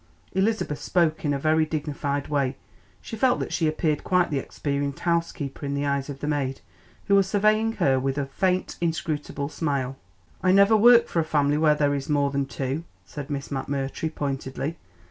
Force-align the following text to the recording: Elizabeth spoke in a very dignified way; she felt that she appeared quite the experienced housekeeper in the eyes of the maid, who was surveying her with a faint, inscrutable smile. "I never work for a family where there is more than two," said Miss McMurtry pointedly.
Elizabeth 0.31 0.79
spoke 0.81 1.23
in 1.23 1.31
a 1.31 1.37
very 1.37 1.63
dignified 1.63 2.27
way; 2.27 2.57
she 3.01 3.15
felt 3.15 3.39
that 3.39 3.53
she 3.53 3.67
appeared 3.67 4.03
quite 4.03 4.31
the 4.31 4.39
experienced 4.39 5.01
housekeeper 5.01 5.63
in 5.63 5.75
the 5.75 5.85
eyes 5.85 6.09
of 6.09 6.21
the 6.21 6.27
maid, 6.27 6.59
who 7.05 7.13
was 7.13 7.27
surveying 7.27 7.73
her 7.73 7.99
with 7.99 8.17
a 8.17 8.25
faint, 8.25 8.77
inscrutable 8.81 9.47
smile. 9.47 9.95
"I 10.41 10.53
never 10.53 10.75
work 10.75 11.07
for 11.07 11.19
a 11.19 11.23
family 11.23 11.59
where 11.59 11.75
there 11.75 11.93
is 11.93 12.09
more 12.09 12.31
than 12.31 12.47
two," 12.47 12.83
said 13.05 13.29
Miss 13.29 13.49
McMurtry 13.49 14.15
pointedly. 14.15 14.77